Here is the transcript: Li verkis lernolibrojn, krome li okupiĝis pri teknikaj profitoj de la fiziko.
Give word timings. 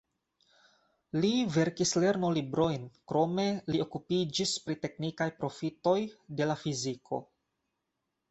Li 1.23 1.29
verkis 1.57 1.91
lernolibrojn, 2.03 2.87
krome 3.11 3.45
li 3.75 3.83
okupiĝis 3.85 4.53
pri 4.69 4.77
teknikaj 4.87 5.29
profitoj 5.43 5.97
de 6.39 6.49
la 6.53 6.57
fiziko. 6.65 7.21